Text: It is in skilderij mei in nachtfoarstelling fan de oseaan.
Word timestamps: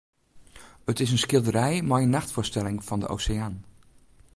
It 0.91 0.99
is 0.99 1.11
in 1.11 1.17
skilderij 1.25 1.75
mei 1.89 2.01
in 2.03 2.09
nachtfoarstelling 2.17 2.77
fan 2.87 2.99
de 2.99 3.07
oseaan. 3.07 3.65